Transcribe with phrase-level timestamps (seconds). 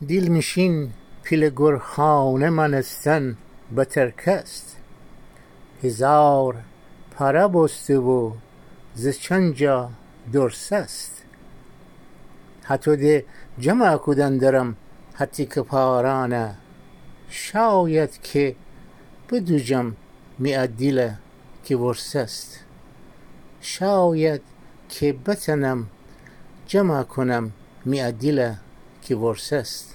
[0.00, 0.90] دیل میشین
[1.22, 3.36] پیل گرخانه منستن
[3.76, 4.76] بتر کست
[5.82, 6.56] هزار
[7.10, 8.32] پره بسته و
[8.94, 9.90] ز چنجا
[10.32, 11.24] درسست
[12.64, 13.24] هتو ده
[13.58, 14.76] جمع کدندرم
[15.16, 16.54] هتی که پارانه.
[17.28, 18.56] شاید که
[19.30, 19.92] بدوجم
[20.42, 21.18] می'a دیله
[21.64, 22.64] که ورسست
[23.60, 24.40] شاید
[24.88, 25.86] که بتنم
[26.66, 27.52] جمع کنم
[27.86, 28.63] می'a
[29.04, 29.94] که ورسست